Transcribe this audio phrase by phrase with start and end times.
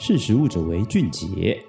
[0.00, 1.60] 识时务者为俊杰。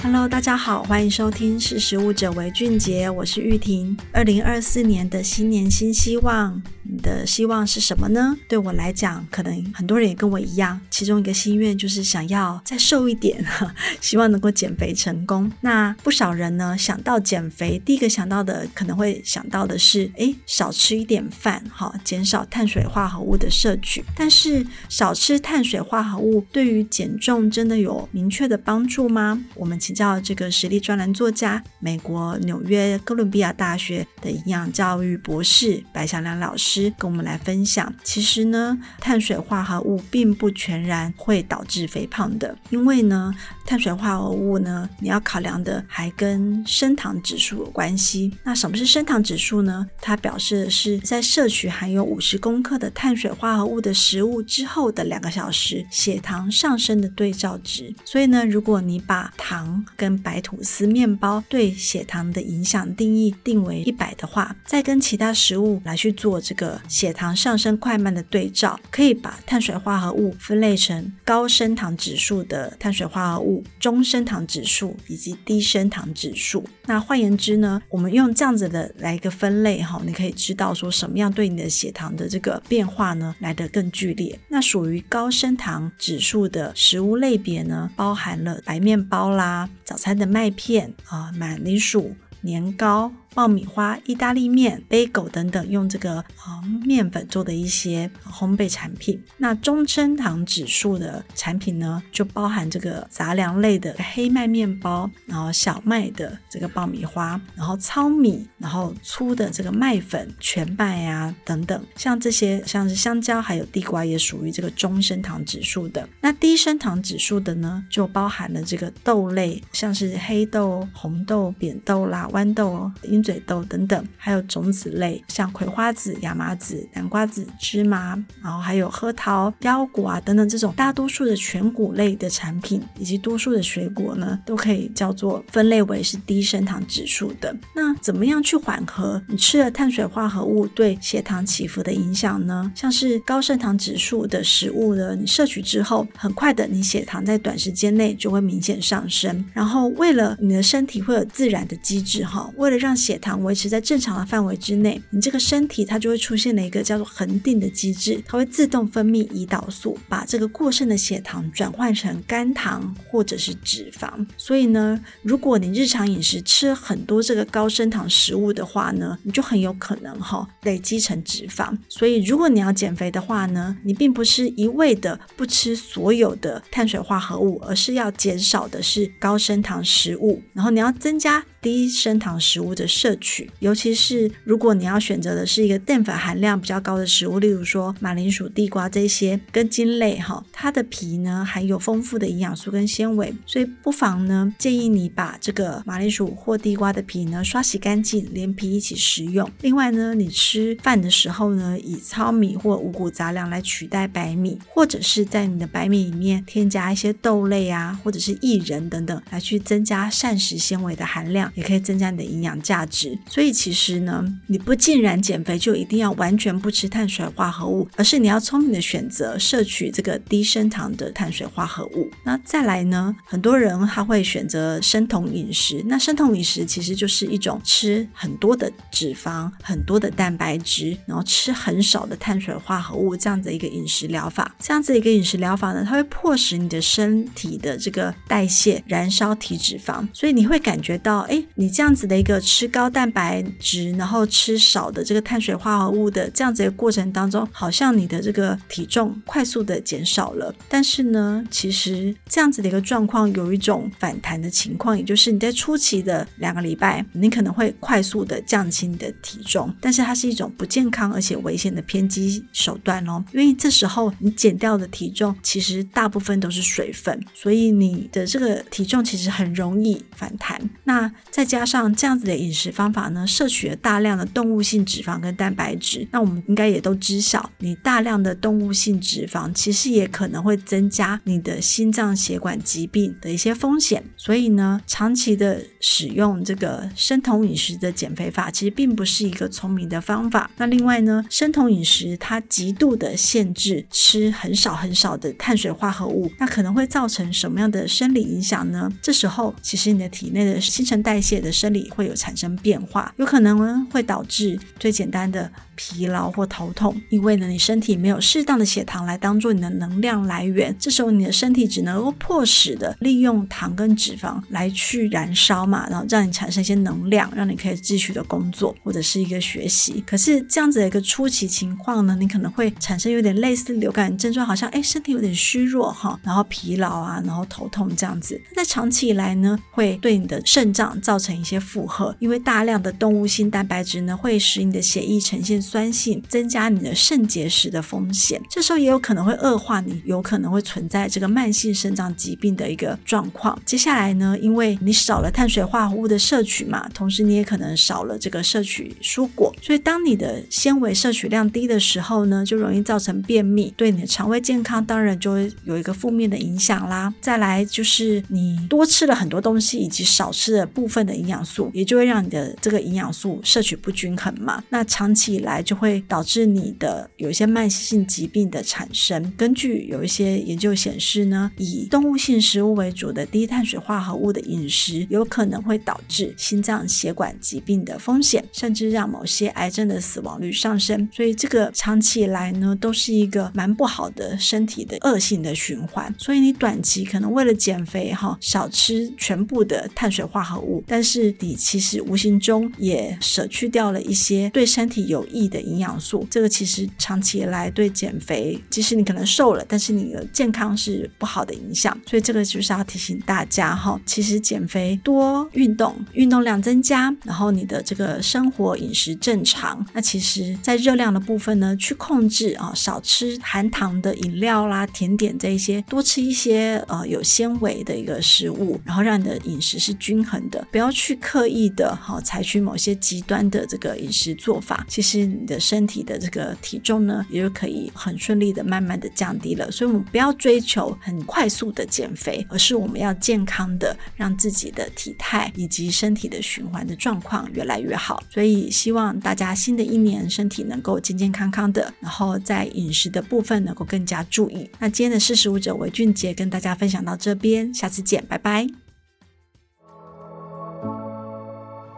[0.00, 3.96] Hello，大家好，欢迎收听《识时务者为俊杰》，我是玉婷。
[4.12, 8.36] 二零二四年的新年新希望，你的希望是什么呢？
[8.46, 13.42] 对我来讲，可能很多人也跟我一样，其中一个心愿就是想要再瘦一点，
[14.02, 15.50] 希望能够减肥成功。
[15.62, 24.04] 那不少人呢，想到减肥，第一个想到的可能会想到的是，诶，少吃一点饭，哈，减少碳水化合物的摄取。
[24.14, 29.42] 但是，少吃碳水化合物对于减重真的有明确的帮助吗？
[29.54, 29.94] 我们请。
[29.94, 37.92] 教这个实力专栏作家，美国纽约哥伦比亚大学的营养教育博士白祥良老师跟我们来分享。
[38.02, 43.34] 其实呢，碳水化合物并不全然会导致肥胖的，因为呢，
[43.66, 48.32] 碳水化合物呢，你要考量的还跟升糖指数有关系。
[48.44, 49.86] 那什么是升糖指数呢？
[50.00, 57.94] 它表示的是在摄取含有五十公克的碳水化合物的食物之后的两个小时，血糖上升的对照值。
[58.04, 76.64] 所以呢，如果你把糖跟白吐司面包对血糖的影响定义定为一百的话，再跟其他食物来去做这个血糖上升快慢的对照，可以把碳水化合物分类成高升糖指数的碳水化合物、中升糖指数以及低升糖指数。
[76.86, 84.38] 那换言之呢，我们用这样子的来一个分类哈，你可以知道说什么样对你的血糖的这个变化呢来得更剧烈。
[84.48, 89.68] 那属于高升糖指数的食物类别呢，包含了白面包啦。
[89.84, 93.12] 早餐的麦片啊，马铃薯、年糕。
[93.34, 99.20] 爆米花、意大利面、bagel 等等，用这个呃面粉做的一些烘焙产品。
[99.36, 111.84] 那中升糖指数的产品呢，就包含这个杂粮类的黑麦面包，然后小麦的这个爆米花，然后糙米，然后粗的这个麦粉、全麦啊等等。
[111.96, 116.08] 像这些，像是香蕉还有地瓜，也属于这个中升糖指数的。
[116.20, 137.56] 那低升糖指数的呢，就包含了这个豆类，像是黑豆、红豆、扁豆啦、豌豆、鹰嘴豆等等，还有种子类，像葵花籽、亚麻籽、南瓜籽、芝麻，然后还有核桃、腰果啊等等这种大多数的全谷类的产品，以及多数的水果呢，都可以叫做分类为是低升糖指数的。
[137.74, 142.70] 那怎么样去缓和你吃了碳水化合物对血糖起伏的影响呢？
[142.74, 149.44] 像是高升糖指数的食物呢，你摄取之后，很快的你血糖在短时间内就会明显上升。
[149.52, 164.26] 然后为了你的身体会有自然的机制哈，为了让血血糖维持在正常的范围之内，你这个身体它就会出现了一个叫做恒定的机制，它会自动分泌胰岛素，把这个过剩的血糖转换成肝糖或者是脂肪。
[164.36, 171.72] 所以呢，如果你日常饮食吃很多这个高升糖食物的话呢，你就很有可能哈、累积成脂肪。
[171.88, 199.46] 所以如果你要减肥的话呢，你并不是一味的不吃所有的碳水化合物，而是要减少的是高升糖食物，然后你要增加低升糖食物的食摄取，尤其是如果你要选择的是一个淀粉含量比较高的食物，例如说马铃薯、地瓜这些根茎类哈，它的皮呢含有丰富的营养素跟纤维，所以不妨呢建议你把这个马铃薯或地瓜的皮呢刷洗干净，连皮一起食用。
[199.60, 211.52] 另外呢，你吃饭的时候呢，以糙米或五谷杂粮来取代白米，或者是在你的白米里面添加一些豆类啊，或者是薏仁等等，来去增加膳食纤维的含量。
[211.54, 212.93] 也可以增加你的营养价值，
[213.28, 222.10] 所以其实呢，你不尽然减肥就一定要完全不吃碳水化合物，而是你要聪明的选择摄取这个低升糖的碳水化合物。
[222.24, 234.54] 那再来呢，很多人他会选择生酮饮食，那生酮饮食其实就是一种吃很多的脂肪、很多的蛋白质，然后吃很少的碳水化合物这样子一个饮食疗法。
[234.58, 240.64] 这样子一个饮食疗法呢，它会迫使你的身体的这个代谢燃烧体脂肪，所以你会。
[240.64, 250.54] 感觉到，哎，你这样子的一个吃高高蛋白质，然后吃少的这个碳水化合物的这样子的过程当中，好像你的这个体重快速的减少了。
[250.68, 263.24] 但是呢，其实这样子的一个状况有一种反弹的情况，也就是你在初期的两个礼拜，你可能会快速的降轻你的体重，但是它是一种不健康而且危险的偏激手段哦。
[263.32, 270.60] 因为这时候你减掉的体重其实大部分都是水分，所以你的这个体重其实很容易反弹。
[270.84, 284.04] 那再加上这样子的饮食方法呢，摄取了大量的动物性脂肪跟蛋白质，那我们应该也都知晓，你大量的动物性脂肪其实也可能会增加你的心脏血管疾病的一些风险。
[284.16, 290.50] 所以呢，长期的使用这个生酮饮食的减肥法，其实并不是一个聪明的方法。
[290.56, 298.90] 那另外呢，生酮饮食它极度的限制吃很少很少的碳水化合物，那可能会造成什么样的生理影响呢？
[299.02, 305.50] 这时候，其实你的体内的新陈代谢的生理会有产生变化，有可能会导致最简单的。
[305.76, 320.00] 疲劳或头痛，因为呢，你身体没有适当的血糖来当做你的能量来源，这时候你的身体只能够迫使的利用糖跟脂肪来去燃烧嘛，然后让你产生一些能量，让你可以继续的工作或者是一个学习。
[320.06, 328.40] 可是这样子的一个初期情况呢，你可能会产生有点类似流感症状，好像哎身体有点虚弱哈，然后疲劳啊，然后头痛这样子。
[328.54, 335.54] 那在长期以来呢，会对你的肾脏造成一些负荷，因为大量的动物性蛋白质呢，会使你的血液呈现。
[335.64, 343.58] 酸性增加你的肾结石的风险，这时候也有可能会恶化你有可能会存在这个慢性肾脏疾病的一个状况。
[343.64, 357.14] 接下来呢，因为你少了碳水化合物的摄取嘛，同时你也可能少了这个摄取蔬果，所以当你的纤维摄取量低的时候呢，就容易造成便秘，对你的肠胃健康当然就会有一个负面的影响啦。
[357.22, 364.62] 再来就是你多吃了很多东西，以及少吃了部分的营养素，也就会让你的这个营养素摄取不均衡嘛。
[364.70, 369.32] 那长期以来，就会导致你的有一些慢性疾病的产生。
[369.36, 381.08] 根据有一些研究显示呢，以动物性食物为主的低碳水化合物的饮食，有可能会导致心脏血管疾病的风险，甚至让某些癌症的死亡率上升。
[381.12, 386.12] 所以这个长期以来呢，都是一个蛮不好的身体的恶性的循环。
[386.18, 401.94] 所以你短期可能为了减肥哈，少吃全部的碳水化合物，但是你其实无心中也舍去掉了一些对身体有益的营养素，这个其实长期以来对减肥，即使你可能瘦了，但是你的健康是不好的影响。
[402.06, 429.70] 所以这个就是要提醒大家哈，其实减肥多运动，运动量增加，然后你的这个生活饮食正常，那其实在热量的部分呢，去控制啊，少吃含糖的饮料啦、甜点这一些，多吃一些呃有纤维的一个食物，然后让你的饮食是均衡的，不要去刻意的哈采取某些极端的这个饮食做法，其实你的身体的这个体重呢，也就可以很顺利的慢慢的降低了。
[429.70, 438.22] 所以，我们不要追求很快速的减肥，而是我们要健康的让自己的体态以及身体的循环的状况越来越好。
[438.30, 444.70] 所以，希望大家新的一年身体能够健健康康的，然后在饮食的部分能够更加注意。
[444.78, 448.83] 那今天的识食物者为俊杰跟大家分享到这边，下次见，拜拜。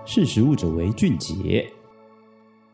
[0.07, 1.69] 识时务者为俊杰。